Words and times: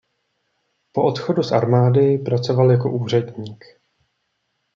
Po 0.91 1.03
odchodu 1.03 1.43
z 1.43 1.51
armády 1.51 2.17
pracoval 2.17 2.71
jako 2.71 2.91
úředník. 2.91 3.65